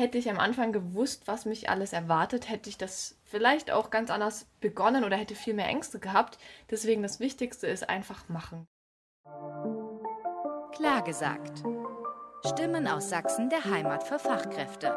hätte 0.00 0.18
ich 0.18 0.30
am 0.30 0.38
Anfang 0.38 0.72
gewusst, 0.72 1.28
was 1.28 1.44
mich 1.44 1.68
alles 1.68 1.92
erwartet, 1.92 2.48
hätte 2.48 2.70
ich 2.70 2.78
das 2.78 3.18
vielleicht 3.24 3.70
auch 3.70 3.90
ganz 3.90 4.10
anders 4.10 4.46
begonnen 4.60 5.04
oder 5.04 5.16
hätte 5.16 5.34
viel 5.34 5.54
mehr 5.54 5.68
Ängste 5.68 6.00
gehabt. 6.00 6.38
Deswegen 6.70 7.02
das 7.02 7.20
Wichtigste 7.20 7.66
ist 7.66 7.88
einfach 7.88 8.28
machen. 8.28 8.66
Klar 10.72 11.04
gesagt. 11.04 11.62
Stimmen 12.46 12.88
aus 12.88 13.10
Sachsen 13.10 13.50
der 13.50 13.66
Heimat 13.66 14.02
für 14.02 14.18
Fachkräfte. 14.18 14.96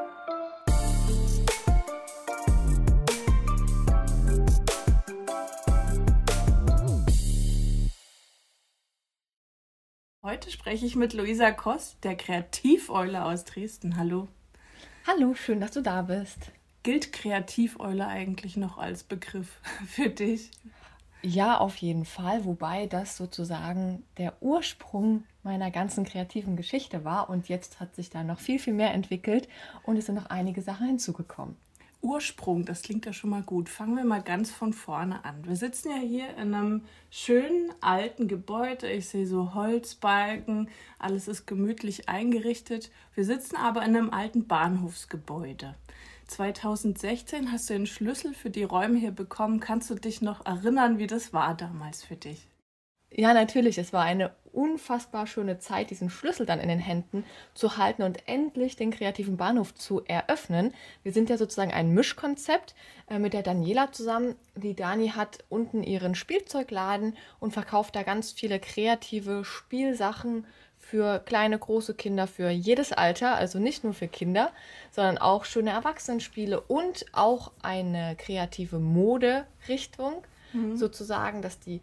Heute 10.26 10.49
spreche 10.49 10.85
ich 10.85 10.96
mit 10.96 11.12
Luisa 11.12 11.51
Koss, 11.51 11.97
der 11.99 12.15
Kreativeule 12.15 13.26
aus 13.26 13.44
Dresden. 13.44 13.97
Hallo. 13.97 14.29
Hallo, 15.06 15.33
schön, 15.33 15.60
dass 15.60 15.72
du 15.72 15.81
da 15.81 16.04
bist. 16.04 16.54
Gilt 16.84 17.12
Kreativeule 17.12 18.08
eigentlich 18.08 18.55
noch 18.55 18.77
als 18.77 19.04
Begriff 19.04 19.60
für 19.86 20.10
dich? 20.10 20.50
Ja, 21.22 21.58
auf 21.58 21.76
jeden 21.76 22.05
Fall, 22.05 22.46
wobei 22.46 22.88
das 22.88 23.18
sozusagen 23.18 24.04
der 24.18 24.41
Ursprung 24.41 25.26
meiner 25.44 25.72
ganzen 25.72 26.05
kreativen 26.05 26.55
Geschichte 26.55 27.04
war 27.04 27.30
und 27.30 27.50
jetzt 27.50 27.82
hat 27.82 27.94
sich 27.96 28.12
da 28.12 28.24
noch 28.24 28.40
viel, 28.40 28.60
viel 28.60 28.72
mehr 28.72 28.94
entwickelt 28.94 29.50
und 29.84 29.98
es 29.98 30.05
sind 30.05 30.16
noch 30.16 30.27
einige 30.27 30.62
Sachen 30.62 30.88
hinzugekommen. 30.88 31.58
Ursprung, 32.03 32.66
das 32.66 32.81
klingt 32.81 33.05
ja 33.05 33.13
schon 33.13 33.30
mal 33.30 33.43
gut. 33.43 33.70
Fangen 33.70 33.95
wir 33.95 34.03
mal 34.03 34.21
ganz 34.21 34.52
von 34.52 34.73
vorne 34.73 35.23
an. 35.23 35.48
Wir 35.48 35.55
sitzen 35.55 35.89
ja 35.89 35.98
hier 35.98 36.35
in 36.38 36.53
einem 36.53 36.81
schönen 37.09 37.71
alten 37.79 38.27
Gebäude. 38.27 38.91
Ich 38.91 39.07
sehe 39.07 39.26
so 39.26 39.53
Holzbalken, 39.53 40.70
alles 40.99 41.27
ist 41.27 41.48
gemütlich 41.48 42.09
eingerichtet. 42.09 42.91
Wir 43.16 43.23
sitzen 43.23 43.55
aber 43.55 43.84
in 43.84 43.95
einem 43.95 44.09
alten 44.09 44.48
Bahnhofsgebäude. 44.48 45.76
2016 46.27 47.52
hast 47.52 47.70
du 47.70 47.73
den 47.73 47.88
Schlüssel 47.88 48.34
für 48.34 48.49
die 48.49 48.63
Räume 48.63 48.99
hier 48.99 49.12
bekommen. 49.12 49.60
Kannst 49.60 49.90
du 49.90 49.95
dich 49.95 50.21
noch 50.21 50.45
erinnern, 50.45 50.98
wie 50.98 51.07
das 51.07 51.32
war 51.32 51.55
damals 51.55 52.04
für 52.04 52.15
dich? 52.15 52.48
Ja, 53.16 53.34
natürlich. 53.34 53.78
Es 53.78 53.94
war 53.94 54.04
eine 54.04 54.32
unfassbar 54.52 55.28
schöne 55.28 55.60
Zeit, 55.60 55.92
diesen 55.92 56.10
Schlüssel 56.10 56.46
dann 56.46 56.60
in 56.60 56.70
den 56.70 56.80
Händen 56.80 57.26
zu 57.54 57.78
halten 57.78 58.04
und 58.04 58.28
endlich 58.28 58.76
den 58.76 58.92
kreativen 58.92 59.38
Bahnhof 59.38 59.76
zu 59.76 60.04
eröffnen. 60.06 60.74
Wir 61.04 61.12
sind 61.12 61.30
ja 61.30 61.38
sozusagen 61.38 61.72
ein 61.72 61.94
Mischkonzept 61.94 62.76
äh, 63.10 63.20
mit 63.20 63.34
der 63.34 63.44
Daniela 63.44 63.91
zusammen. 63.91 64.36
Die 64.56 64.75
Dani 64.75 65.09
hat 65.09 65.44
unten 65.50 65.84
ihren 65.84 66.16
Spielzeugladen 66.16 67.16
und 67.39 67.53
verkauft 67.53 67.95
da 67.95 68.03
ganz 68.03 68.31
viele 68.31 68.59
kreative 68.59 69.45
Spielsachen 69.45 70.45
für 70.78 71.19
kleine, 71.19 71.58
große 71.58 71.94
Kinder, 71.94 72.28
für 72.28 72.50
jedes 72.50 72.91
Alter, 72.91 73.36
also 73.36 73.58
nicht 73.58 73.84
nur 73.84 73.94
für 73.94 74.08
Kinder, 74.08 74.52
sondern 74.91 75.17
auch 75.17 75.45
schöne 75.45 75.72
Erwachsenenspiele 75.72 76.59
und 76.59 77.06
auch 77.14 77.52
eine 77.61 78.16
kreative 78.17 78.80
Moderichtung, 78.80 80.23
mhm. 80.52 80.75
sozusagen, 80.75 81.41
dass 81.41 81.59
die 81.59 81.81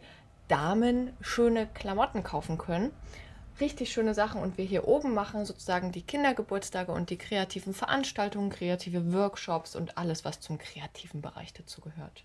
Damen 0.50 1.12
schöne 1.20 1.68
Klamotten 1.68 2.24
kaufen 2.24 2.58
können. 2.58 2.90
Richtig 3.60 3.92
schöne 3.92 4.14
Sachen 4.14 4.42
und 4.42 4.58
wir 4.58 4.64
hier 4.64 4.88
oben 4.88 5.14
machen 5.14 5.44
sozusagen 5.44 5.92
die 5.92 6.02
Kindergeburtstage 6.02 6.90
und 6.90 7.10
die 7.10 7.18
kreativen 7.18 7.72
Veranstaltungen, 7.72 8.50
kreative 8.50 9.12
Workshops 9.12 9.76
und 9.76 9.96
alles, 9.96 10.24
was 10.24 10.40
zum 10.40 10.58
kreativen 10.58 11.20
Bereich 11.22 11.52
dazu 11.52 11.80
gehört. 11.80 12.24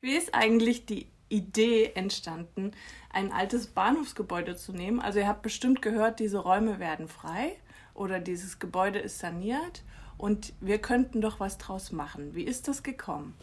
Wie 0.00 0.16
ist 0.16 0.34
eigentlich 0.34 0.86
die 0.86 1.08
Idee 1.28 1.92
entstanden, 1.94 2.72
ein 3.10 3.32
altes 3.32 3.66
Bahnhofsgebäude 3.66 4.56
zu 4.56 4.72
nehmen? 4.72 5.00
Also 5.00 5.18
ihr 5.18 5.28
habt 5.28 5.42
bestimmt 5.42 5.82
gehört, 5.82 6.20
diese 6.20 6.38
Räume 6.38 6.78
werden 6.78 7.08
frei 7.08 7.56
oder 7.92 8.20
dieses 8.20 8.58
Gebäude 8.58 9.00
ist 9.00 9.18
saniert 9.18 9.82
und 10.16 10.54
wir 10.60 10.78
könnten 10.78 11.20
doch 11.20 11.40
was 11.40 11.58
draus 11.58 11.92
machen. 11.92 12.34
Wie 12.34 12.44
ist 12.44 12.68
das 12.68 12.82
gekommen? 12.82 13.34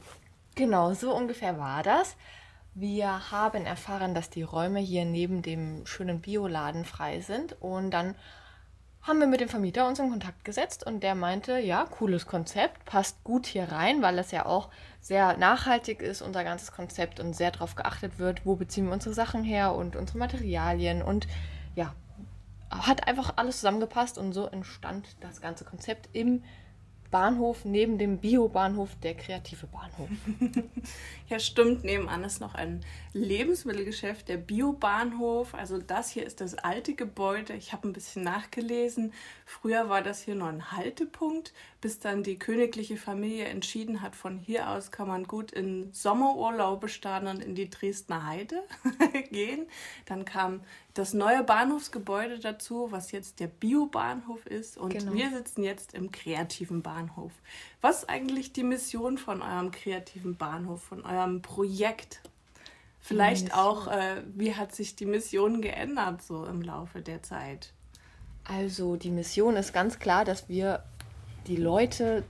Genau, 0.55 0.93
so 0.93 1.15
ungefähr 1.15 1.57
war 1.59 1.83
das. 1.83 2.15
Wir 2.73 3.31
haben 3.31 3.65
erfahren, 3.65 4.15
dass 4.15 4.29
die 4.29 4.43
Räume 4.43 4.79
hier 4.79 5.03
neben 5.03 5.41
dem 5.41 5.85
schönen 5.85 6.21
Bioladen 6.21 6.85
frei 6.85 7.19
sind. 7.19 7.61
Und 7.61 7.91
dann 7.91 8.15
haben 9.01 9.19
wir 9.19 9.27
mit 9.27 9.41
dem 9.41 9.49
Vermieter 9.49 9.87
uns 9.87 9.99
in 9.99 10.09
Kontakt 10.09 10.45
gesetzt 10.45 10.85
und 10.85 11.01
der 11.01 11.15
meinte, 11.15 11.57
ja, 11.59 11.85
cooles 11.85 12.27
Konzept, 12.27 12.85
passt 12.85 13.23
gut 13.23 13.45
hier 13.45 13.71
rein, 13.71 14.01
weil 14.01 14.15
das 14.15 14.31
ja 14.31 14.45
auch 14.45 14.69
sehr 14.99 15.37
nachhaltig 15.37 16.01
ist, 16.01 16.21
unser 16.21 16.43
ganzes 16.43 16.71
Konzept 16.71 17.19
und 17.19 17.35
sehr 17.35 17.51
darauf 17.51 17.75
geachtet 17.75 18.19
wird, 18.19 18.45
wo 18.45 18.55
beziehen 18.55 18.85
wir 18.85 18.93
unsere 18.93 19.15
Sachen 19.15 19.43
her 19.43 19.73
und 19.73 19.95
unsere 19.95 20.19
Materialien. 20.19 21.01
Und 21.01 21.27
ja, 21.75 21.93
hat 22.69 23.07
einfach 23.07 23.33
alles 23.35 23.57
zusammengepasst 23.57 24.17
und 24.17 24.33
so 24.33 24.45
entstand 24.45 25.07
das 25.19 25.41
ganze 25.41 25.65
Konzept 25.65 26.09
im 26.13 26.43
Bahnhof 27.11 27.65
neben 27.65 27.97
dem 27.97 28.17
Biobahnhof 28.17 28.95
der 29.03 29.15
kreative 29.15 29.67
Bahnhof. 29.67 30.09
ja, 31.29 31.39
stimmt. 31.39 31.83
Nebenan 31.83 32.23
ist 32.23 32.39
noch 32.39 32.55
ein 32.55 32.83
Lebensmittelgeschäft, 33.13 34.29
der 34.29 34.37
Biobahnhof. 34.37 35.53
Also 35.53 35.77
das 35.77 36.09
hier 36.09 36.25
ist 36.25 36.41
das 36.41 36.55
alte 36.55 36.95
Gebäude. 36.95 37.53
Ich 37.53 37.73
habe 37.73 37.87
ein 37.87 37.93
bisschen 37.93 38.23
nachgelesen. 38.23 39.13
Früher 39.45 39.89
war 39.89 40.01
das 40.01 40.21
hier 40.21 40.35
nur 40.35 40.47
ein 40.47 40.71
Haltepunkt, 40.71 41.53
bis 41.81 41.99
dann 41.99 42.23
die 42.23 42.39
königliche 42.39 42.95
Familie 42.95 43.45
entschieden 43.45 44.01
hat, 44.01 44.15
von 44.15 44.37
hier 44.37 44.69
aus 44.69 44.91
kann 44.91 45.07
man 45.07 45.25
gut 45.25 45.51
in 45.51 45.91
Sommerurlaube 45.91 46.87
starten 46.87 47.27
und 47.27 47.43
in 47.43 47.55
die 47.55 47.69
Dresdner 47.69 48.25
Heide 48.25 48.63
gehen. 49.31 49.67
Dann 50.05 50.23
kam 50.23 50.61
das 50.93 51.13
neue 51.13 51.43
Bahnhofsgebäude 51.43 52.39
dazu, 52.39 52.87
was 52.91 53.11
jetzt 53.11 53.39
der 53.39 53.47
Biobahnhof 53.47 54.45
ist. 54.45 54.77
Und 54.77 54.93
genau. 54.93 55.13
wir 55.13 55.29
sitzen 55.29 55.63
jetzt 55.63 55.93
im 55.93 56.11
kreativen 56.11 56.81
Bahnhof. 56.81 57.31
Was 57.79 57.99
ist 57.99 58.09
eigentlich 58.09 58.51
die 58.51 58.63
Mission 58.63 59.17
von 59.17 59.41
eurem 59.41 59.71
kreativen 59.71 60.35
Bahnhof, 60.35 60.83
von 60.83 61.05
eurem 61.05 61.41
Projekt? 61.41 62.21
Vielleicht 62.99 63.55
auch, 63.55 63.87
äh, 63.87 64.21
wie 64.35 64.55
hat 64.55 64.75
sich 64.75 64.95
die 64.95 65.05
Mission 65.05 65.61
geändert 65.61 66.21
so 66.21 66.45
im 66.45 66.61
Laufe 66.61 67.01
der 67.01 67.23
Zeit? 67.23 67.73
Also 68.43 68.95
die 68.95 69.09
Mission 69.09 69.55
ist 69.55 69.73
ganz 69.73 69.97
klar, 69.97 70.25
dass 70.25 70.49
wir 70.49 70.83
die 71.47 71.55
Leute 71.55 72.23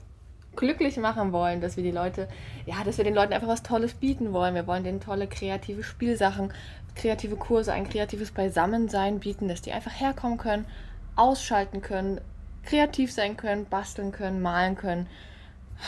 glücklich 0.56 0.96
machen 0.98 1.32
wollen, 1.32 1.60
dass 1.60 1.76
wir 1.76 1.82
die 1.82 1.90
Leute, 1.90 2.28
ja, 2.66 2.84
dass 2.84 2.98
wir 2.98 3.04
den 3.04 3.14
Leuten 3.14 3.32
einfach 3.32 3.48
was 3.48 3.62
Tolles 3.62 3.94
bieten 3.94 4.32
wollen. 4.32 4.54
Wir 4.54 4.66
wollen 4.66 4.84
denen 4.84 5.00
tolle 5.00 5.26
kreative 5.26 5.82
Spielsachen, 5.82 6.52
kreative 6.94 7.36
Kurse, 7.36 7.72
ein 7.72 7.88
kreatives 7.88 8.30
Beisammensein 8.30 9.20
bieten, 9.20 9.48
dass 9.48 9.62
die 9.62 9.72
einfach 9.72 9.98
herkommen 9.98 10.38
können, 10.38 10.66
ausschalten 11.16 11.82
können, 11.82 12.20
kreativ 12.64 13.12
sein 13.12 13.36
können, 13.36 13.66
basteln 13.66 14.12
können, 14.12 14.40
malen 14.40 14.76
können, 14.76 15.06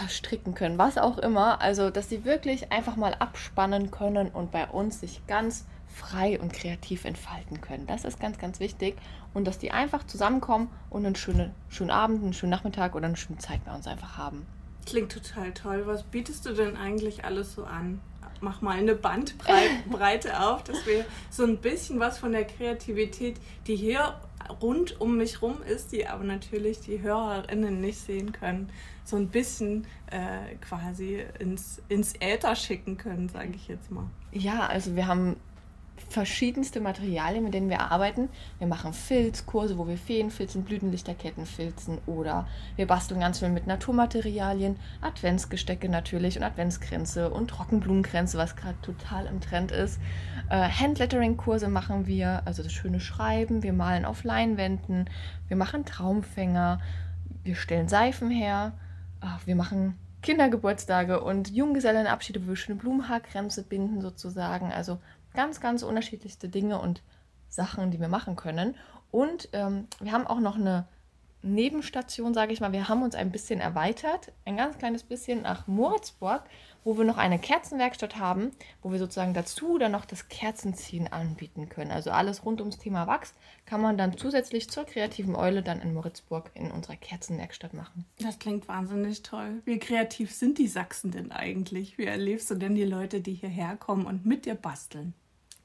stricken 0.08 0.54
können, 0.54 0.78
was 0.78 0.98
auch 0.98 1.18
immer. 1.18 1.60
Also, 1.60 1.90
dass 1.90 2.08
sie 2.08 2.24
wirklich 2.24 2.72
einfach 2.72 2.96
mal 2.96 3.14
abspannen 3.14 3.90
können 3.90 4.28
und 4.28 4.50
bei 4.50 4.66
uns 4.66 5.00
sich 5.00 5.26
ganz 5.26 5.66
frei 5.94 6.40
und 6.40 6.52
kreativ 6.52 7.04
entfalten 7.04 7.60
können. 7.60 7.86
Das 7.86 8.04
ist 8.04 8.18
ganz, 8.18 8.38
ganz 8.38 8.58
wichtig. 8.58 8.96
Und 9.32 9.46
dass 9.46 9.58
die 9.58 9.70
einfach 9.70 10.04
zusammenkommen 10.04 10.68
und 10.90 11.06
einen 11.06 11.14
schönen, 11.14 11.52
schönen 11.68 11.90
Abend, 11.90 12.22
einen 12.22 12.32
schönen 12.32 12.50
Nachmittag 12.50 12.94
oder 12.94 13.06
eine 13.06 13.16
schöne 13.16 13.38
Zeit 13.38 13.64
bei 13.64 13.74
uns 13.74 13.86
einfach 13.86 14.18
haben. 14.18 14.46
Klingt 14.86 15.12
total 15.12 15.52
toll. 15.52 15.86
Was 15.86 16.02
bietest 16.02 16.44
du 16.46 16.52
denn 16.52 16.76
eigentlich 16.76 17.24
alles 17.24 17.54
so 17.54 17.64
an? 17.64 18.00
Mach 18.40 18.60
mal 18.60 18.76
eine 18.78 18.94
Bandbreite 18.94 20.40
auf, 20.46 20.64
dass 20.64 20.86
wir 20.86 21.04
so 21.30 21.44
ein 21.44 21.58
bisschen 21.58 22.00
was 22.00 22.18
von 22.18 22.32
der 22.32 22.44
Kreativität, 22.44 23.36
die 23.66 23.76
hier 23.76 24.14
rund 24.60 25.00
um 25.00 25.16
mich 25.16 25.42
rum 25.42 25.62
ist, 25.62 25.92
die 25.92 26.06
aber 26.06 26.24
natürlich 26.24 26.80
die 26.80 27.00
HörerInnen 27.00 27.80
nicht 27.80 27.98
sehen 27.98 28.32
können, 28.32 28.70
so 29.04 29.16
ein 29.16 29.28
bisschen 29.28 29.86
äh, 30.10 30.54
quasi 30.56 31.24
ins, 31.38 31.82
ins 31.88 32.14
Äther 32.20 32.56
schicken 32.56 32.96
können, 32.96 33.28
sage 33.28 33.52
ich 33.54 33.68
jetzt 33.68 33.90
mal. 33.90 34.06
Ja, 34.32 34.66
also 34.66 34.96
wir 34.96 35.06
haben 35.06 35.36
verschiedenste 36.08 36.80
Materialien, 36.80 37.44
mit 37.44 37.54
denen 37.54 37.70
wir 37.70 37.90
arbeiten. 37.92 38.28
Wir 38.58 38.66
machen 38.66 38.92
Filzkurse, 38.92 39.78
wo 39.78 39.86
wir 39.86 39.96
Feen 39.96 40.30
filzen, 40.30 40.64
Blütenlichterketten 40.64 41.46
filzen 41.46 41.98
oder 42.06 42.46
wir 42.76 42.86
basteln 42.86 43.20
ganz 43.20 43.38
viel 43.38 43.48
mit 43.48 43.66
Naturmaterialien, 43.66 44.76
Adventsgestecke 45.00 45.88
natürlich 45.88 46.36
und 46.36 46.44
Adventskränze 46.44 47.30
und 47.30 47.48
Trockenblumenkränze, 47.48 48.38
was 48.38 48.56
gerade 48.56 48.80
total 48.82 49.26
im 49.26 49.40
Trend 49.40 49.72
ist. 49.72 50.00
Äh, 50.50 50.68
Handlettering-Kurse 50.68 51.68
machen 51.68 52.06
wir, 52.06 52.42
also 52.44 52.62
das 52.62 52.72
schöne 52.72 53.00
Schreiben. 53.00 53.62
Wir 53.62 53.72
malen 53.72 54.04
auf 54.04 54.24
Leinwänden, 54.24 55.10
wir 55.48 55.56
machen 55.56 55.84
Traumfänger, 55.84 56.80
wir 57.42 57.56
stellen 57.56 57.88
Seifen 57.88 58.30
her, 58.30 58.72
Ach, 59.26 59.46
wir 59.46 59.56
machen 59.56 59.96
Kindergeburtstage 60.20 61.22
und 61.22 61.50
Junggesellenabschiede, 61.50 62.44
wo 62.44 62.50
wir 62.50 62.56
schöne 62.56 62.78
Blumenhaarkränze 62.78 63.62
binden 63.62 64.02
sozusagen. 64.02 64.70
Also 64.70 64.98
ganz, 65.34 65.60
ganz 65.60 65.82
unterschiedlichste 65.82 66.48
Dinge 66.48 66.80
und 66.80 67.02
Sachen, 67.48 67.90
die 67.90 68.00
wir 68.00 68.08
machen 68.08 68.36
können. 68.36 68.76
Und 69.10 69.48
ähm, 69.52 69.86
wir 70.00 70.12
haben 70.12 70.26
auch 70.26 70.40
noch 70.40 70.56
eine, 70.56 70.86
Nebenstation, 71.44 72.32
sage 72.32 72.52
ich 72.52 72.60
mal. 72.60 72.72
Wir 72.72 72.88
haben 72.88 73.02
uns 73.02 73.14
ein 73.14 73.30
bisschen 73.30 73.60
erweitert, 73.60 74.32
ein 74.44 74.56
ganz 74.56 74.78
kleines 74.78 75.02
bisschen 75.02 75.42
nach 75.42 75.66
Moritzburg, 75.66 76.42
wo 76.84 76.96
wir 76.96 77.04
noch 77.04 77.18
eine 77.18 77.38
Kerzenwerkstatt 77.38 78.18
haben, 78.18 78.50
wo 78.82 78.90
wir 78.90 78.98
sozusagen 78.98 79.34
dazu 79.34 79.78
dann 79.78 79.92
noch 79.92 80.06
das 80.06 80.28
Kerzenziehen 80.28 81.06
anbieten 81.06 81.68
können. 81.68 81.90
Also 81.90 82.10
alles 82.10 82.44
rund 82.44 82.60
ums 82.60 82.78
Thema 82.78 83.06
Wachs 83.06 83.34
kann 83.66 83.82
man 83.82 83.98
dann 83.98 84.16
zusätzlich 84.16 84.70
zur 84.70 84.84
kreativen 84.84 85.36
Eule 85.36 85.62
dann 85.62 85.80
in 85.80 85.92
Moritzburg 85.92 86.50
in 86.54 86.70
unserer 86.70 86.96
Kerzenwerkstatt 86.96 87.74
machen. 87.74 88.06
Das 88.20 88.38
klingt 88.38 88.66
wahnsinnig 88.66 89.22
toll. 89.22 89.60
Wie 89.66 89.78
kreativ 89.78 90.32
sind 90.32 90.58
die 90.58 90.68
Sachsen 90.68 91.10
denn 91.10 91.30
eigentlich? 91.30 91.98
Wie 91.98 92.06
erlebst 92.06 92.50
du 92.50 92.54
denn 92.54 92.74
die 92.74 92.84
Leute, 92.84 93.20
die 93.20 93.34
hierher 93.34 93.76
kommen 93.76 94.06
und 94.06 94.24
mit 94.24 94.46
dir 94.46 94.54
basteln? 94.54 95.14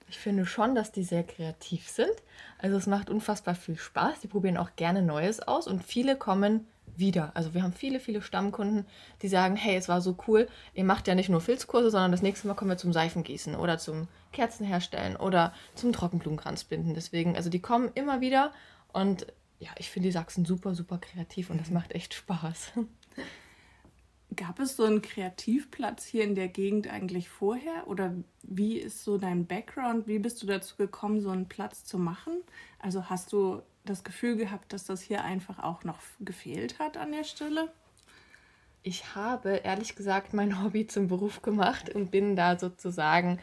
Ich 0.09 0.17
finde 0.17 0.45
schon, 0.45 0.75
dass 0.75 0.91
die 0.91 1.03
sehr 1.03 1.23
kreativ 1.23 1.88
sind. 1.88 2.11
Also 2.57 2.77
es 2.77 2.88
macht 2.88 3.09
unfassbar 3.09 3.56
viel 3.56 3.77
Spaß. 3.77 4.21
Die 4.21 4.27
probieren 4.27 4.57
auch 4.57 4.75
gerne 4.75 5.01
Neues 5.01 5.39
aus 5.39 5.67
und 5.67 5.83
viele 5.83 6.15
kommen 6.15 6.67
wieder. 6.95 7.31
Also 7.35 7.53
wir 7.53 7.63
haben 7.63 7.73
viele, 7.73 8.00
viele 8.00 8.21
Stammkunden, 8.21 8.85
die 9.21 9.27
sagen, 9.27 9.56
hey, 9.56 9.75
es 9.75 9.88
war 9.88 10.01
so 10.01 10.17
cool, 10.27 10.47
ihr 10.73 10.83
macht 10.83 11.07
ja 11.07 11.15
nicht 11.15 11.29
nur 11.29 11.41
Filzkurse, 11.41 11.91
sondern 11.91 12.11
das 12.11 12.21
nächste 12.21 12.47
Mal 12.47 12.56
kommen 12.56 12.71
wir 12.71 12.77
zum 12.77 12.94
Seifengießen 12.94 13.56
oder 13.56 13.77
zum 13.77 14.07
Kerzenherstellen 14.33 15.15
oder 15.15 15.53
zum 15.75 15.94
Trockenblumenkranzbinden. 15.94 16.94
Deswegen, 16.94 17.35
also 17.35 17.50
die 17.50 17.61
kommen 17.61 17.91
immer 17.95 18.21
wieder 18.21 18.51
und 18.91 19.27
ja, 19.59 19.69
ich 19.77 19.89
finde 19.89 20.07
die 20.07 20.13
Sachsen 20.13 20.45
super, 20.45 20.73
super 20.73 20.97
kreativ 20.97 21.50
und 21.50 21.59
das 21.59 21.69
macht 21.69 21.94
echt 21.94 22.13
Spaß. 22.13 22.71
Gab 24.35 24.59
es 24.59 24.75
so 24.75 24.83
einen 24.83 25.01
Kreativplatz 25.01 26.05
hier 26.05 26.23
in 26.23 26.35
der 26.35 26.47
Gegend 26.47 26.87
eigentlich 26.87 27.29
vorher? 27.29 27.87
Oder 27.87 28.13
wie 28.43 28.77
ist 28.77 29.03
so 29.03 29.17
dein 29.17 29.47
Background? 29.47 30.07
Wie 30.07 30.19
bist 30.19 30.41
du 30.43 30.47
dazu 30.47 30.75
gekommen, 30.75 31.21
so 31.21 31.29
einen 31.29 31.47
Platz 31.47 31.83
zu 31.83 31.97
machen? 31.97 32.43
Also 32.77 33.09
hast 33.09 33.33
du 33.33 33.61
das 33.85 34.03
Gefühl 34.03 34.35
gehabt, 34.35 34.71
dass 34.71 34.85
das 34.85 35.01
hier 35.01 35.23
einfach 35.23 35.59
auch 35.59 35.83
noch 35.83 35.99
gefehlt 36.19 36.77
hat 36.77 36.95
an 36.97 37.11
der 37.11 37.23
Stelle? 37.23 37.71
Ich 38.83 39.15
habe 39.15 39.57
ehrlich 39.57 39.95
gesagt 39.95 40.33
mein 40.33 40.63
Hobby 40.63 40.87
zum 40.87 41.07
Beruf 41.07 41.41
gemacht 41.41 41.89
und 41.89 42.11
bin 42.11 42.35
da 42.35 42.57
sozusagen 42.57 43.39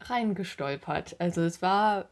reingestolpert. 0.00 1.16
Also 1.18 1.40
es 1.40 1.62
war, 1.62 2.08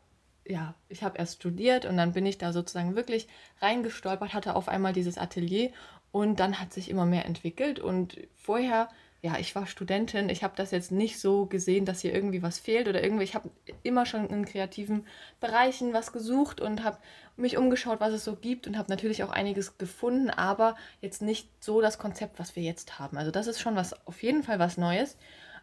ja, 0.46 0.74
ich 0.88 1.02
habe 1.02 1.18
erst 1.18 1.36
studiert 1.36 1.84
und 1.84 1.96
dann 1.98 2.12
bin 2.12 2.24
ich 2.24 2.38
da 2.38 2.52
sozusagen 2.52 2.96
wirklich 2.96 3.28
reingestolpert, 3.60 4.32
hatte 4.32 4.56
auf 4.56 4.68
einmal 4.68 4.92
dieses 4.92 5.18
Atelier 5.18 5.70
und 6.12 6.38
dann 6.38 6.60
hat 6.60 6.72
sich 6.72 6.90
immer 6.90 7.06
mehr 7.06 7.24
entwickelt. 7.24 7.80
Und 7.80 8.18
vorher, 8.36 8.88
ja, 9.22 9.38
ich 9.38 9.54
war 9.54 9.66
Studentin, 9.66 10.28
ich 10.28 10.44
habe 10.44 10.54
das 10.56 10.70
jetzt 10.70 10.92
nicht 10.92 11.18
so 11.18 11.46
gesehen, 11.46 11.86
dass 11.86 12.00
hier 12.00 12.14
irgendwie 12.14 12.42
was 12.42 12.58
fehlt 12.58 12.86
oder 12.86 13.02
irgendwie. 13.02 13.24
Ich 13.24 13.34
habe 13.34 13.50
immer 13.82 14.04
schon 14.04 14.28
in 14.28 14.44
kreativen 14.44 15.06
Bereichen 15.40 15.94
was 15.94 16.12
gesucht 16.12 16.60
und 16.60 16.84
habe 16.84 16.98
mich 17.36 17.56
umgeschaut, 17.56 18.00
was 18.00 18.12
es 18.12 18.24
so 18.24 18.36
gibt 18.36 18.66
und 18.66 18.76
habe 18.76 18.90
natürlich 18.90 19.24
auch 19.24 19.30
einiges 19.30 19.78
gefunden, 19.78 20.28
aber 20.28 20.76
jetzt 21.00 21.22
nicht 21.22 21.48
so 21.60 21.80
das 21.80 21.98
Konzept, 21.98 22.38
was 22.38 22.56
wir 22.56 22.62
jetzt 22.62 22.98
haben. 22.98 23.16
Also 23.16 23.30
das 23.30 23.46
ist 23.46 23.60
schon 23.60 23.74
was, 23.74 24.06
auf 24.06 24.22
jeden 24.22 24.42
Fall 24.42 24.58
was 24.58 24.76
Neues. 24.76 25.16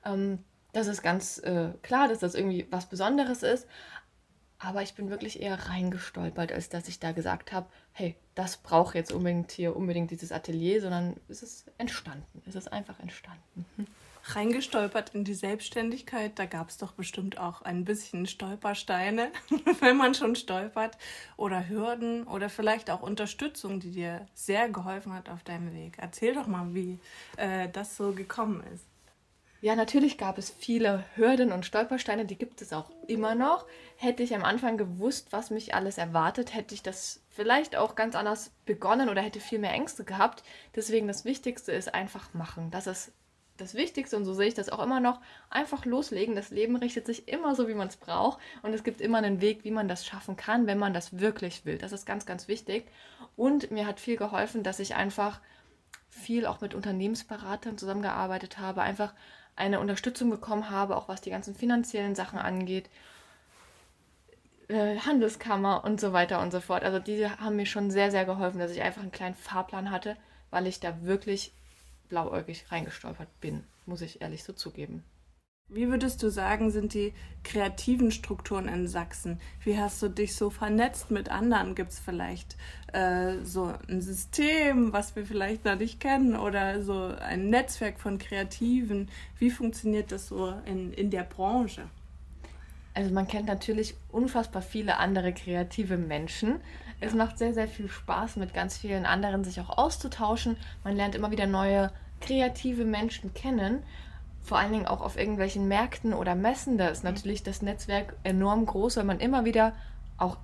Ähm, 0.03 0.39
das 0.73 0.87
ist 0.87 1.01
ganz 1.01 1.37
äh, 1.39 1.69
klar, 1.83 2.07
dass 2.07 2.19
das 2.19 2.35
irgendwie 2.35 2.67
was 2.71 2.87
Besonderes 2.87 3.43
ist. 3.43 3.67
Aber 4.59 4.81
ich 4.81 4.93
bin 4.93 5.09
wirklich 5.09 5.41
eher 5.41 5.69
reingestolpert, 5.69 6.51
als 6.51 6.67
dass 6.67 6.89
ich 6.89 6.99
da 6.99 7.13
gesagt 7.13 7.53
habe, 7.53 7.67
hey, 7.93 8.15
das 8.35 8.57
braucht 8.57 8.93
jetzt 8.93 9.13
unbedingt 9.13 9.51
hier 9.51 9.75
unbedingt 9.75 10.11
dieses 10.11 10.33
Atelier, 10.33 10.81
sondern 10.81 11.15
es 11.29 11.41
ist 11.41 11.71
entstanden. 11.77 12.41
Es 12.45 12.55
ist 12.55 12.71
einfach 12.71 12.99
entstanden. 12.99 13.65
Hm. 13.77 13.87
Reingestolpert 14.23 15.15
in 15.15 15.23
die 15.23 15.33
Selbstständigkeit, 15.33 16.37
da 16.37 16.45
gab 16.45 16.69
es 16.69 16.77
doch 16.77 16.91
bestimmt 16.91 17.39
auch 17.39 17.61
ein 17.61 17.85
bisschen 17.85 18.25
Stolpersteine, 18.25 19.31
wenn 19.79 19.95
man 19.95 20.13
schon 20.13 20.35
stolpert, 20.35 20.97
oder 21.37 21.69
Hürden 21.69 22.27
oder 22.27 22.49
vielleicht 22.49 22.91
auch 22.91 23.01
Unterstützung, 23.01 23.79
die 23.79 23.91
dir 23.91 24.27
sehr 24.33 24.69
geholfen 24.69 25.13
hat 25.13 25.29
auf 25.29 25.43
deinem 25.43 25.73
Weg. 25.73 25.95
Erzähl 25.97 26.35
doch 26.35 26.47
mal, 26.47 26.73
wie 26.75 26.99
äh, 27.37 27.69
das 27.69 27.95
so 27.95 28.11
gekommen 28.11 28.61
ist. 28.73 28.85
Ja, 29.61 29.75
natürlich 29.75 30.17
gab 30.17 30.37
es 30.37 30.49
viele 30.49 31.03
Hürden 31.15 31.51
und 31.51 31.65
Stolpersteine, 31.65 32.25
die 32.25 32.37
gibt 32.37 32.61
es 32.61 32.71
auch 32.71 32.89
immer 33.07 33.35
noch. 33.35 33.65
Hätte 33.97 34.23
ich 34.23 34.33
am 34.33 34.45
Anfang 34.45 34.77
gewusst, 34.77 35.27
was 35.31 35.49
mich 35.49 35.75
alles 35.75 35.97
erwartet, 35.97 36.55
hätte 36.55 36.73
ich 36.73 36.81
das 36.81 37.21
vielleicht 37.29 37.75
auch 37.75 37.95
ganz 37.95 38.15
anders 38.15 38.51
begonnen 38.65 39.09
oder 39.09 39.21
hätte 39.21 39.41
viel 39.41 39.59
mehr 39.59 39.73
Ängste 39.73 40.05
gehabt. 40.05 40.43
Deswegen 40.75 41.07
das 41.07 41.25
Wichtigste 41.25 41.73
ist 41.73 41.93
einfach 41.93 42.33
machen. 42.33 42.71
Das 42.71 42.87
ist 42.87 43.11
das 43.57 43.73
Wichtigste 43.73 44.15
und 44.15 44.23
so 44.23 44.33
sehe 44.33 44.47
ich 44.47 44.53
das 44.53 44.69
auch 44.69 44.81
immer 44.81 45.01
noch. 45.01 45.19
Einfach 45.49 45.83
loslegen. 45.83 46.35
Das 46.35 46.51
Leben 46.51 46.77
richtet 46.77 47.05
sich 47.05 47.27
immer 47.27 47.53
so, 47.53 47.67
wie 47.67 47.73
man 47.73 47.89
es 47.89 47.97
braucht 47.97 48.39
und 48.61 48.73
es 48.73 48.85
gibt 48.85 49.01
immer 49.01 49.17
einen 49.17 49.41
Weg, 49.41 49.65
wie 49.65 49.71
man 49.71 49.89
das 49.89 50.05
schaffen 50.05 50.37
kann, 50.37 50.67
wenn 50.67 50.77
man 50.77 50.93
das 50.93 51.19
wirklich 51.19 51.65
will. 51.65 51.77
Das 51.77 51.91
ist 51.91 52.05
ganz, 52.05 52.25
ganz 52.25 52.47
wichtig. 52.47 52.87
Und 53.35 53.71
mir 53.71 53.85
hat 53.85 53.99
viel 53.99 54.15
geholfen, 54.15 54.63
dass 54.63 54.79
ich 54.79 54.95
einfach 54.95 55.41
viel 56.19 56.45
auch 56.45 56.61
mit 56.61 56.73
Unternehmensberatern 56.73 57.77
zusammengearbeitet 57.77 58.59
habe, 58.59 58.81
einfach 58.81 59.13
eine 59.55 59.79
Unterstützung 59.79 60.29
bekommen 60.29 60.69
habe, 60.69 60.95
auch 60.95 61.09
was 61.09 61.21
die 61.21 61.31
ganzen 61.31 61.55
finanziellen 61.55 62.15
Sachen 62.15 62.39
angeht. 62.39 62.89
Äh, 64.67 64.99
Handelskammer 64.99 65.83
und 65.83 65.99
so 65.99 66.13
weiter 66.13 66.41
und 66.41 66.51
so 66.51 66.59
fort. 66.61 66.83
Also 66.83 66.99
diese 66.99 67.39
haben 67.39 67.55
mir 67.55 67.65
schon 67.65 67.91
sehr, 67.91 68.11
sehr 68.11 68.25
geholfen, 68.25 68.59
dass 68.59 68.71
ich 68.71 68.81
einfach 68.81 69.01
einen 69.01 69.11
kleinen 69.11 69.35
Fahrplan 69.35 69.91
hatte, 69.91 70.15
weil 70.51 70.67
ich 70.67 70.79
da 70.79 71.01
wirklich 71.03 71.51
blauäugig 72.07 72.71
reingestolpert 72.71 73.27
bin, 73.41 73.63
muss 73.85 74.01
ich 74.01 74.21
ehrlich 74.21 74.43
so 74.43 74.53
zugeben. 74.53 75.03
Wie 75.71 75.87
würdest 75.87 76.23
du 76.23 76.29
sagen, 76.29 76.71
sind 76.71 76.95
die 76.95 77.13
kreativen 77.43 78.09
Strukturen 78.11 78.67
in 78.67 78.87
Sachsen? 78.87 79.39
Wie 79.63 79.77
hast 79.77 80.01
du 80.01 80.09
dich 80.09 80.35
so 80.35 80.49
vernetzt 80.49 81.11
mit 81.11 81.29
anderen? 81.29 81.75
Gibt 81.75 81.91
es 81.91 81.99
vielleicht 81.99 82.57
äh, 82.91 83.35
so 83.43 83.71
ein 83.87 84.01
System, 84.01 84.93
was 84.93 85.15
wir 85.15 85.27
vielleicht 85.27 85.65
noch 85.65 85.77
nicht 85.77 85.99
kennen 85.99 86.35
oder 86.35 86.81
so 86.81 87.13
ein 87.21 87.51
Netzwerk 87.51 87.99
von 87.99 88.17
Kreativen? 88.17 89.09
Wie 89.37 89.51
funktioniert 89.51 90.11
das 90.11 90.29
so 90.29 90.55
in, 90.65 90.91
in 90.91 91.11
der 91.11 91.23
Branche? 91.23 91.83
Also 92.95 93.13
man 93.13 93.27
kennt 93.27 93.45
natürlich 93.45 93.93
unfassbar 94.11 94.63
viele 94.63 94.97
andere 94.97 95.33
kreative 95.33 95.97
Menschen. 95.97 96.61
Es 96.99 97.13
macht 97.13 97.37
sehr, 97.37 97.53
sehr 97.53 97.67
viel 97.67 97.89
Spaß, 97.89 98.37
mit 98.37 98.55
ganz 98.55 98.75
vielen 98.75 99.05
anderen 99.05 99.43
sich 99.43 99.61
auch 99.61 99.77
auszutauschen. 99.77 100.57
Man 100.83 100.95
lernt 100.95 101.13
immer 101.13 101.29
wieder 101.29 101.45
neue 101.45 101.91
kreative 102.21 102.85
Menschen 102.85 103.35
kennen 103.35 103.83
vor 104.41 104.57
allen 104.57 104.71
Dingen 104.71 104.87
auch 104.87 105.01
auf 105.01 105.17
irgendwelchen 105.17 105.67
Märkten 105.67 106.13
oder 106.13 106.35
Messen, 106.35 106.77
da 106.77 106.87
ist 106.87 107.03
mhm. 107.03 107.11
natürlich 107.11 107.43
das 107.43 107.61
Netzwerk 107.61 108.15
enorm 108.23 108.65
groß, 108.65 108.97
weil 108.97 109.03
man 109.03 109.19
immer 109.19 109.45
wieder 109.45 109.73
auch, 110.17 110.37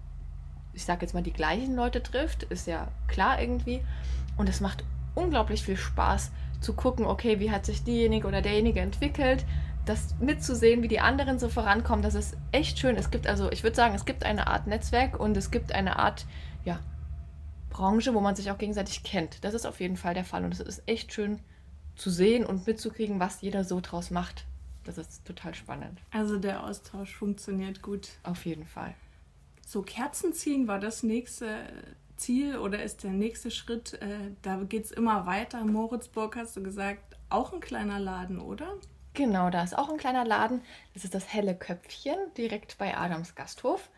ich 0.73 0.85
sage 0.85 1.01
jetzt 1.01 1.13
mal, 1.13 1.23
die 1.23 1.33
gleichen 1.33 1.75
Leute 1.75 2.03
trifft, 2.03 2.43
ist 2.43 2.67
ja 2.67 2.87
klar 3.07 3.41
irgendwie. 3.41 3.81
Und 4.37 4.49
es 4.49 4.61
macht 4.61 4.83
unglaublich 5.15 5.63
viel 5.63 5.77
Spaß 5.77 6.31
zu 6.59 6.73
gucken, 6.73 7.05
okay, 7.05 7.39
wie 7.39 7.51
hat 7.51 7.65
sich 7.65 7.83
diejenige 7.83 8.27
oder 8.27 8.41
derjenige 8.41 8.81
entwickelt, 8.81 9.45
das 9.85 10.15
mitzusehen, 10.19 10.81
wie 10.81 10.87
die 10.87 10.99
anderen 10.99 11.39
so 11.39 11.47
vorankommen, 11.47 12.01
das 12.01 12.15
ist 12.15 12.35
echt 12.51 12.79
schön. 12.79 12.95
Es 12.95 13.11
gibt 13.11 13.27
also, 13.27 13.51
ich 13.51 13.63
würde 13.63 13.75
sagen, 13.75 13.93
es 13.93 14.05
gibt 14.05 14.25
eine 14.25 14.47
Art 14.47 14.67
Netzwerk 14.67 15.19
und 15.19 15.37
es 15.37 15.51
gibt 15.51 15.71
eine 15.71 15.99
Art, 15.99 16.25
ja, 16.63 16.79
Branche, 17.69 18.13
wo 18.13 18.21
man 18.21 18.35
sich 18.35 18.49
auch 18.51 18.57
gegenseitig 18.57 19.03
kennt. 19.03 19.43
Das 19.43 19.53
ist 19.53 19.65
auf 19.65 19.79
jeden 19.79 19.97
Fall 19.97 20.13
der 20.13 20.23
Fall 20.23 20.43
und 20.43 20.53
es 20.53 20.59
ist 20.59 20.83
echt 20.87 21.13
schön 21.13 21.39
zu 21.95 22.09
sehen 22.09 22.45
und 22.45 22.67
mitzukriegen, 22.67 23.19
was 23.19 23.41
jeder 23.41 23.63
so 23.63 23.79
draus 23.81 24.11
macht. 24.11 24.45
Das 24.83 24.97
ist 24.97 25.25
total 25.25 25.55
spannend. 25.55 25.99
Also 26.11 26.37
der 26.37 26.63
Austausch 26.63 27.15
funktioniert 27.15 27.81
gut. 27.81 28.09
Auf 28.23 28.45
jeden 28.45 28.65
Fall. 28.65 28.93
So 29.65 29.81
Kerzen 29.81 30.33
ziehen 30.33 30.67
war 30.67 30.79
das 30.79 31.01
nächste 31.01 31.57
Ziel 32.17 32.57
oder 32.57 32.83
ist 32.83 33.03
der 33.03 33.11
nächste 33.11 33.49
Schritt? 33.49 33.93
Äh, 34.01 34.31
da 34.41 34.57
geht 34.57 34.85
es 34.85 34.91
immer 34.91 35.25
weiter. 35.25 35.63
Moritzburg 35.65 36.35
hast 36.35 36.55
du 36.55 36.63
gesagt, 36.63 37.17
auch 37.29 37.51
ein 37.51 37.59
kleiner 37.59 37.99
Laden, 37.99 38.39
oder? 38.39 38.75
Genau, 39.15 39.49
da 39.49 39.63
ist 39.63 39.77
auch 39.77 39.89
ein 39.89 39.97
kleiner 39.97 40.25
Laden. 40.25 40.61
Das 40.93 41.03
ist 41.03 41.15
das 41.15 41.33
helle 41.33 41.55
Köpfchen 41.55 42.17
direkt 42.37 42.77
bei 42.77 42.95
Adams 42.95 43.33
Gasthof. 43.33 43.89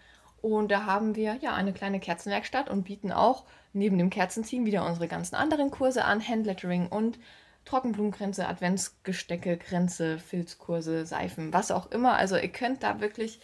Und 0.41 0.71
da 0.71 0.85
haben 0.85 1.15
wir 1.15 1.35
ja 1.41 1.53
eine 1.53 1.73
kleine 1.73 1.99
Kerzenwerkstatt 1.99 2.69
und 2.69 2.83
bieten 2.83 3.11
auch 3.11 3.43
neben 3.73 3.97
dem 3.97 4.09
Kerzenziehen 4.09 4.65
wieder 4.65 4.85
unsere 4.85 5.07
ganzen 5.07 5.35
anderen 5.35 5.71
Kurse 5.71 6.05
an, 6.05 6.25
Handlettering 6.25 6.87
und 6.87 7.19
Trockenblumenkränze, 7.67 8.47
Adventsgestecke, 8.47 9.57
Kränze, 9.57 10.19
Filzkurse, 10.19 11.05
Seifen, 11.05 11.53
was 11.53 11.71
auch 11.71 11.91
immer. 11.91 12.15
Also 12.15 12.37
ihr 12.37 12.47
könnt 12.47 12.83
da 12.83 13.01
wirklich 13.01 13.39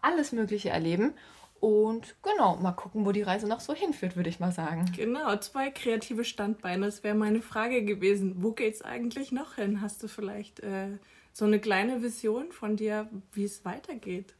alles 0.00 0.32
Mögliche 0.32 0.70
erleben. 0.70 1.14
Und 1.60 2.16
genau, 2.22 2.56
mal 2.56 2.72
gucken, 2.72 3.06
wo 3.06 3.12
die 3.12 3.22
Reise 3.22 3.48
noch 3.48 3.60
so 3.60 3.74
hinführt, 3.74 4.16
würde 4.16 4.28
ich 4.28 4.40
mal 4.40 4.52
sagen. 4.52 4.90
Genau, 4.94 5.36
zwei 5.36 5.70
kreative 5.70 6.24
Standbeine. 6.24 6.86
Das 6.86 7.02
wäre 7.02 7.14
meine 7.14 7.40
Frage 7.40 7.84
gewesen. 7.84 8.42
Wo 8.42 8.52
geht 8.52 8.74
es 8.74 8.82
eigentlich 8.82 9.32
noch 9.32 9.54
hin? 9.54 9.80
Hast 9.80 10.02
du 10.02 10.08
vielleicht 10.08 10.60
äh, 10.60 10.98
so 11.32 11.44
eine 11.44 11.58
kleine 11.58 12.02
Vision 12.02 12.52
von 12.52 12.76
dir, 12.76 13.08
wie 13.32 13.44
es 13.44 13.64
weitergeht? 13.64 14.34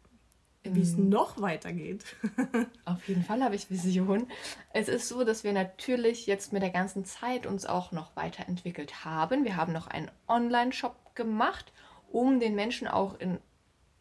Wie 0.75 0.83
es 0.83 0.95
ähm. 0.95 1.09
noch 1.09 1.41
weitergeht. 1.41 2.05
Auf 2.85 3.07
jeden 3.09 3.23
Fall 3.23 3.43
habe 3.43 3.55
ich 3.55 3.71
Vision. 3.71 4.27
Es 4.73 4.89
ist 4.89 5.09
so, 5.09 5.25
dass 5.25 5.45
wir 5.45 5.53
natürlich 5.53 6.27
jetzt 6.27 6.53
mit 6.53 6.63
der 6.63 6.71
ganzen 6.71 7.05
Zeit 7.05 7.47
uns 7.47 7.67
auch 7.67 7.93
noch 7.93 8.17
weiterentwickelt 8.17 9.05
haben. 9.05 9.45
Wir 9.45 9.57
haben 9.57 9.73
noch 9.73 9.87
einen 9.87 10.11
Online-Shop 10.29 11.15
gemacht, 11.15 11.73
um 12.11 12.41
den 12.41 12.55
Menschen 12.55 12.89
auch 12.89 13.19
in 13.19 13.39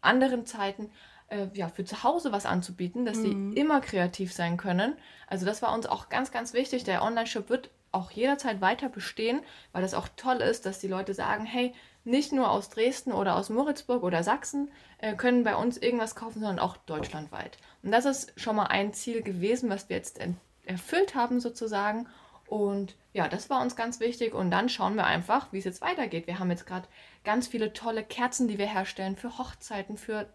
anderen 0.02 0.46
Zeiten 0.46 0.90
äh, 1.30 1.48
ja, 1.54 1.70
für 1.70 1.86
zu 1.86 2.04
Hause 2.04 2.32
was 2.32 2.46
anzubieten, 2.46 3.06
dass 3.06 3.18
mhm. 3.18 3.54
sie 3.54 3.60
immer 3.60 3.82
kreativ 3.82 4.34
sein 4.34 4.58
können. 4.58 4.96
Also 5.28 5.46
das 5.46 5.62
war 5.62 5.74
uns 5.74 5.86
auch 5.86 6.10
ganz, 6.10 6.32
ganz 6.32 6.54
wichtig. 6.54 6.84
Der 6.84 7.04
Online-Shop 7.04 7.50
wird 7.50 7.72
auch 7.92 8.12
jederzeit 8.12 8.62
weiter 8.62 8.90
bestehen, 8.90 9.42
weil 9.72 9.82
das 9.82 9.94
auch 9.94 10.10
toll 10.18 10.38
ist, 10.38 10.66
dass 10.66 10.80
die 10.80 10.88
Leute 10.88 11.14
sagen, 11.14 11.46
hey, 11.46 11.74
nicht 12.06 12.32
nur 12.32 12.50
aus 12.50 12.70
Dresden 12.70 13.12
oder 13.12 13.36
aus 13.36 13.50
Moritzburg 13.50 14.04
oder 14.04 14.24
Sachsen 14.24 14.72
äh, 15.00 15.16
können 15.16 15.44
bei 15.44 15.56
uns 15.56 15.78
irgendwas 15.78 16.16
kaufen, 16.16 16.40
sondern 16.40 16.60
auch 16.60 16.78
deutschlandweit. 16.78 17.58
Und 17.84 17.92
das 17.92 18.06
ist 18.06 18.40
schon 18.40 18.56
mal 18.56 18.68
ein 18.68 18.94
Ziel 18.94 19.22
gewesen, 19.22 19.70
was 19.70 19.90
wir 19.90 19.98
jetzt 19.98 20.20
erfüllt 20.66 21.16
haben 21.16 21.40
sozusagen. 21.40 22.08
Und 22.48 22.96
ja, 23.14 23.28
das 23.28 23.50
war 23.50 23.62
uns 23.62 23.76
ganz 23.76 24.00
wichtig. 24.00 24.34
Und 24.34 24.52
dann 24.52 24.70
schauen 24.70 24.96
wir 24.96 25.06
einfach, 25.06 25.52
wie 25.52 25.58
es 25.58 25.66
jetzt 25.66 25.82
weitergeht. 25.82 26.28
Wir 26.28 26.40
haben 26.40 26.52
jetzt 26.52 26.68
gerade 26.68 26.88
ganz 27.24 27.48
viele 27.48 27.74
tolle 27.74 28.04
Kerzen, 28.04 28.48
die 28.48 28.58
wir 28.58 28.68
herstellen 28.68 29.16
für 29.16 29.38
Hochzeiten, 29.38 29.98
für 29.98 30.28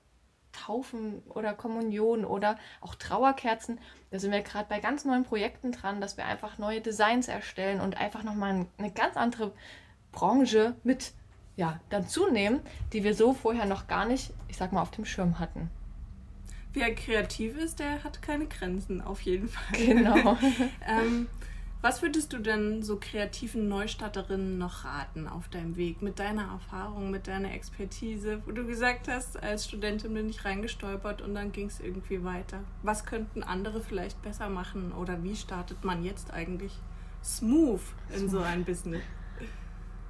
Taufen 0.52 1.22
oder 1.28 1.54
Kommunion 1.54 2.24
oder 2.24 2.58
auch 2.80 2.96
Trauerkerzen. 2.96 3.78
Da 4.10 4.18
sind 4.18 4.32
wir 4.32 4.42
gerade 4.42 4.68
bei 4.68 4.80
ganz 4.80 5.04
neuen 5.04 5.22
Projekten 5.24 5.70
dran, 5.70 6.00
dass 6.00 6.16
wir 6.16 6.24
einfach 6.24 6.58
neue 6.58 6.80
Designs 6.80 7.28
erstellen 7.28 7.80
und 7.80 7.96
einfach 7.96 8.24
nochmal 8.24 8.66
eine 8.76 8.90
ganz 8.90 9.16
andere 9.16 9.52
Branche 10.10 10.74
mit 10.82 11.12
ja, 11.56 11.80
dazu 11.90 12.30
nehmen, 12.30 12.60
die 12.92 13.04
wir 13.04 13.14
so 13.14 13.34
vorher 13.34 13.66
noch 13.66 13.86
gar 13.86 14.06
nicht, 14.06 14.32
ich 14.48 14.56
sag 14.56 14.72
mal, 14.72 14.82
auf 14.82 14.90
dem 14.90 15.04
Schirm 15.04 15.38
hatten. 15.38 15.70
Wer 16.72 16.94
kreativ 16.94 17.56
ist, 17.56 17.80
der 17.80 18.04
hat 18.04 18.22
keine 18.22 18.46
Grenzen, 18.46 19.00
auf 19.00 19.20
jeden 19.22 19.48
Fall. 19.48 19.76
Genau. 19.76 20.36
ähm, 20.86 21.26
was 21.82 22.02
würdest 22.02 22.34
du 22.34 22.38
denn 22.38 22.82
so 22.82 22.98
kreativen 23.00 23.66
Neustarterinnen 23.68 24.58
noch 24.58 24.84
raten 24.84 25.26
auf 25.26 25.48
deinem 25.48 25.76
Weg 25.76 26.02
mit 26.02 26.18
deiner 26.18 26.42
Erfahrung, 26.52 27.10
mit 27.10 27.26
deiner 27.26 27.54
Expertise, 27.54 28.42
wo 28.44 28.52
du 28.52 28.66
gesagt 28.66 29.08
hast, 29.08 29.42
als 29.42 29.64
Studentin 29.66 30.12
bin 30.12 30.28
ich 30.28 30.44
reingestolpert 30.44 31.22
und 31.22 31.34
dann 31.34 31.52
ging 31.52 31.68
es 31.68 31.80
irgendwie 31.80 32.22
weiter? 32.22 32.60
Was 32.82 33.06
könnten 33.06 33.42
andere 33.42 33.80
vielleicht 33.80 34.20
besser 34.20 34.50
machen 34.50 34.92
oder 34.92 35.22
wie 35.24 35.34
startet 35.34 35.82
man 35.82 36.04
jetzt 36.04 36.34
eigentlich 36.34 36.72
smooth 37.24 37.80
in 38.14 38.28
so 38.28 38.40
ein 38.40 38.64
Business? 38.64 39.02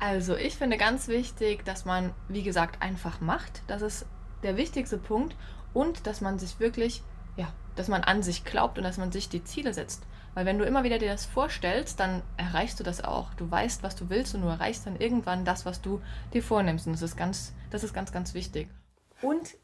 Also 0.01 0.35
ich 0.35 0.57
finde 0.57 0.79
ganz 0.79 1.09
wichtig, 1.09 1.65
dass 1.65 1.85
man, 1.85 2.15
wie 2.29 2.43
gesagt, 2.43 2.83
einfach 2.83 3.21
macht. 3.21 3.63
Das 3.67 3.83
ist 3.83 4.07
der 4.43 4.57
wichtigste 4.57 4.97
Punkt. 4.97 5.37
Und 5.75 6.07
dass 6.07 6.23
man 6.23 6.39
sich 6.39 6.59
wirklich, 6.59 7.03
ja, 7.37 7.53
dass 7.77 7.89
man 7.89 8.03
an 8.03 8.23
sich 8.23 8.45
glaubt 8.45 8.79
und 8.79 8.85
dass 8.85 8.99
man 8.99 9.13
sich 9.13 9.29
die 9.29 9.45
Ziele 9.45 9.75
setzt. 9.75 10.03
Weil 10.35 10.47
wenn 10.47 10.59
du 10.59 10.65
immer 10.65 10.85
wieder 10.85 10.99
dir 10.99 11.11
das 11.11 11.27
vorstellst, 11.27 12.01
dann 12.01 12.23
erreichst 12.39 12.81
du 12.81 12.85
das 12.85 13.05
auch. 13.05 13.35
Du 13.35 13.51
weißt, 13.51 13.83
was 13.83 13.95
du 13.95 14.09
willst 14.09 14.35
und 14.35 14.41
du 14.41 14.49
erreichst 14.49 14.87
dann 14.87 14.97
irgendwann 14.97 15.45
das, 15.45 15.67
was 15.67 15.83
du 15.83 16.01
dir 16.33 16.43
vornimmst. 16.43 16.87
Und 16.87 16.95
das 16.95 17.03
ist 17.03 17.17
ganz, 17.17 17.53
das 17.69 17.85
ist 17.85 17.93
ganz, 17.93 18.11
ganz 18.11 18.33
wichtig. 18.33 18.69
Und 19.21 19.55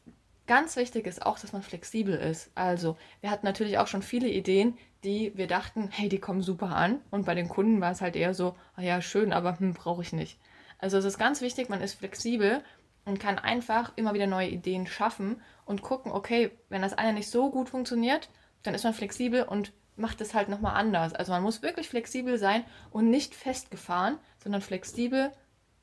ganz 0.47 0.75
wichtig 0.75 1.05
ist 1.05 1.25
auch, 1.25 1.37
dass 1.39 1.53
man 1.53 1.61
flexibel 1.61 2.15
ist. 2.15 2.49
Also, 2.55 2.97
wir 3.21 3.29
hatten 3.29 3.45
natürlich 3.45 3.77
auch 3.77 3.87
schon 3.87 4.01
viele 4.01 4.27
Ideen, 4.29 4.77
die 5.03 5.31
wir 5.35 5.47
dachten, 5.47 5.89
hey, 5.91 6.09
die 6.09 6.19
kommen 6.19 6.41
super 6.41 6.75
an. 6.75 7.01
Und 7.11 7.25
bei 7.25 7.35
den 7.35 7.49
Kunden 7.49 7.81
war 7.81 7.91
es 7.91 8.01
halt 8.01 8.15
eher 8.15 8.33
so, 8.33 8.55
ah 8.75 8.81
ja, 8.81 9.01
schön, 9.01 9.33
aber 9.33 9.59
hm, 9.59 9.73
brauche 9.73 10.01
ich 10.01 10.13
nicht. 10.13 10.39
Also 10.79 10.97
es 10.97 11.05
ist 11.05 11.17
ganz 11.17 11.41
wichtig, 11.41 11.69
man 11.69 11.81
ist 11.81 11.95
flexibel 11.95 12.63
und 13.05 13.19
kann 13.19 13.39
einfach 13.39 13.93
immer 13.95 14.13
wieder 14.13 14.27
neue 14.27 14.49
Ideen 14.49 14.87
schaffen 14.87 15.41
und 15.65 15.81
gucken, 15.81 16.11
okay, 16.11 16.51
wenn 16.69 16.81
das 16.81 16.93
eine 16.93 17.13
nicht 17.13 17.29
so 17.29 17.49
gut 17.49 17.69
funktioniert, 17.69 18.29
dann 18.63 18.75
ist 18.75 18.83
man 18.83 18.93
flexibel 18.93 19.43
und 19.43 19.71
macht 19.95 20.21
es 20.21 20.33
halt 20.33 20.49
nochmal 20.49 20.75
anders. 20.75 21.13
Also 21.13 21.31
man 21.31 21.41
muss 21.41 21.61
wirklich 21.61 21.89
flexibel 21.89 22.37
sein 22.37 22.63
und 22.91 23.09
nicht 23.09 23.33
festgefahren, 23.33 24.19
sondern 24.43 24.61
flexibel, 24.61 25.31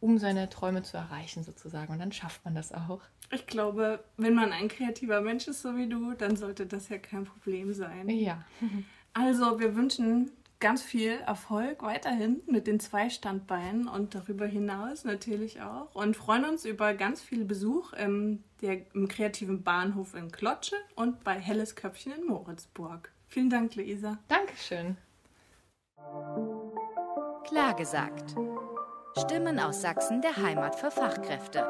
um 0.05 0.19
seine 0.19 0.51
Träume 0.51 0.83
zu 0.83 0.99
erreichen 0.99 1.45
sozusagen. 1.45 1.91
Und 1.91 1.99
dann 1.99 2.13
schafft 2.13 2.45
man 2.45 2.55
das 2.55 2.73
auch. 2.73 3.01
Ich 3.33 3.47
glaube, 3.47 4.05
wenn 4.19 4.35
man 4.35 4.53
ein 4.53 4.69
kreativer 4.69 5.23
Mensch 5.23 5.49
ist, 5.49 5.63
so 5.63 5.77
wie 5.77 5.89
du, 5.89 6.13
dann 6.13 6.37
sollte 6.37 6.67
das 6.67 6.91
ja 6.91 6.99
kein 6.99 7.25
Problem 7.25 7.73
sein. 7.73 8.09
Ja. 8.11 8.45
Also, 9.17 9.61
wir 9.61 9.77
wünschen 9.77 10.33
ganz 10.59 10.83
viel 10.83 11.13
Erfolg 11.25 11.85
weiterhin 11.85 12.43
mit 12.49 12.67
den 12.67 12.81
zwei 12.81 13.09
Standbeinen 13.09 13.87
und 13.87 14.17
darüber 14.17 14.45
hinaus 14.45 15.05
natürlich 15.05 15.63
auch 15.63 15.95
und 15.95 16.17
freuen 16.17 16.45
uns 16.45 16.65
über 16.65 16.95
ganz 16.95 17.23
viel 17.23 17.45
Besuch 17.45 17.93
im, 17.93 18.43
der, 18.61 18.93
im 18.93 19.07
kreativen 19.07 19.63
Bahnhof 19.63 20.15
in 20.15 20.33
Klotsche 20.33 20.75
und 20.97 21.23
bei 21.23 21.39
Helles 21.39 21.77
Köpfchen 21.77 22.11
in 22.11 22.27
Moritzburg. 22.27 23.13
Vielen 23.29 23.51
Dank, 23.51 23.77
Luisa. 23.77 24.19
Dankeschön. 24.27 24.97
Klar 27.45 27.77
gesagt. 27.77 28.35
Stimmen 29.17 29.61
aus 29.61 29.81
Sachsen 29.81 30.23
der 30.23 30.37
Heimat 30.37 30.75
für 30.75 30.91
Fachkräfte. 30.91 31.65